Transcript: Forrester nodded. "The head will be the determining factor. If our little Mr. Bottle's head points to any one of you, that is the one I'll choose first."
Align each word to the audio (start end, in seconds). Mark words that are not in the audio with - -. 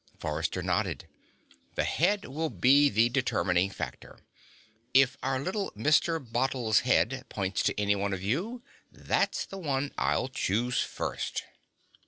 Forrester 0.17 0.63
nodded. 0.63 1.07
"The 1.75 1.83
head 1.83 2.25
will 2.25 2.49
be 2.49 2.89
the 2.89 3.07
determining 3.07 3.69
factor. 3.69 4.17
If 4.95 5.15
our 5.21 5.39
little 5.39 5.69
Mr. 5.73 6.17
Bottle's 6.19 6.79
head 6.79 7.23
points 7.29 7.61
to 7.61 7.79
any 7.79 7.95
one 7.95 8.11
of 8.11 8.23
you, 8.23 8.63
that 8.91 9.35
is 9.37 9.45
the 9.45 9.59
one 9.59 9.93
I'll 9.99 10.27
choose 10.29 10.81
first." 10.81 11.43